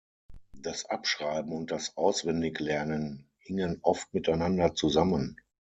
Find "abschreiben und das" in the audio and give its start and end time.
0.87-1.95